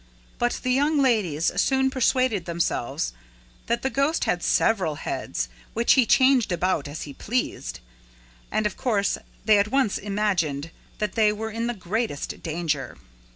[0.39, 3.13] But the young ladies soon persuaded themselves
[3.67, 7.81] that the ghost had several heads, which he changed about as he pleased.
[8.51, 12.97] And, of course, they at once imagined that they were in the greatest danger.